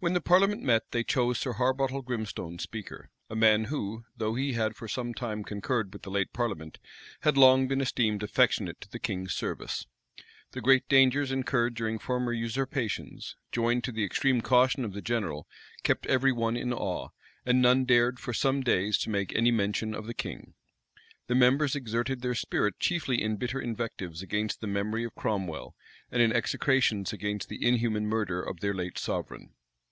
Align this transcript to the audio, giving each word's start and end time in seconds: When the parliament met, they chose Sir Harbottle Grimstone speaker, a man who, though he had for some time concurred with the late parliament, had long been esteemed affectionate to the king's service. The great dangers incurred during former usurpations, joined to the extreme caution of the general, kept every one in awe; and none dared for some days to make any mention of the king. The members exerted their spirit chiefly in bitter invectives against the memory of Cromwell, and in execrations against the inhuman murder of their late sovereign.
When 0.00 0.12
the 0.12 0.20
parliament 0.20 0.62
met, 0.62 0.92
they 0.92 1.02
chose 1.02 1.40
Sir 1.40 1.54
Harbottle 1.54 2.02
Grimstone 2.02 2.60
speaker, 2.60 3.10
a 3.28 3.34
man 3.34 3.64
who, 3.64 4.04
though 4.16 4.36
he 4.36 4.52
had 4.52 4.76
for 4.76 4.86
some 4.86 5.12
time 5.12 5.42
concurred 5.42 5.92
with 5.92 6.02
the 6.02 6.10
late 6.12 6.32
parliament, 6.32 6.78
had 7.22 7.36
long 7.36 7.66
been 7.66 7.80
esteemed 7.80 8.22
affectionate 8.22 8.80
to 8.80 8.88
the 8.88 9.00
king's 9.00 9.34
service. 9.34 9.86
The 10.52 10.60
great 10.60 10.88
dangers 10.88 11.32
incurred 11.32 11.74
during 11.74 11.98
former 11.98 12.32
usurpations, 12.32 13.34
joined 13.50 13.82
to 13.82 13.90
the 13.90 14.04
extreme 14.04 14.40
caution 14.40 14.84
of 14.84 14.92
the 14.92 15.02
general, 15.02 15.48
kept 15.82 16.06
every 16.06 16.30
one 16.30 16.56
in 16.56 16.72
awe; 16.72 17.08
and 17.44 17.60
none 17.60 17.84
dared 17.84 18.20
for 18.20 18.32
some 18.32 18.60
days 18.60 18.98
to 18.98 19.10
make 19.10 19.34
any 19.34 19.50
mention 19.50 19.96
of 19.96 20.06
the 20.06 20.14
king. 20.14 20.54
The 21.26 21.34
members 21.34 21.74
exerted 21.74 22.20
their 22.22 22.36
spirit 22.36 22.78
chiefly 22.78 23.20
in 23.20 23.34
bitter 23.36 23.60
invectives 23.60 24.22
against 24.22 24.60
the 24.60 24.68
memory 24.68 25.02
of 25.02 25.16
Cromwell, 25.16 25.74
and 26.12 26.22
in 26.22 26.32
execrations 26.32 27.12
against 27.12 27.48
the 27.48 27.66
inhuman 27.66 28.06
murder 28.06 28.40
of 28.40 28.60
their 28.60 28.72
late 28.74 28.96
sovereign. 28.96 29.54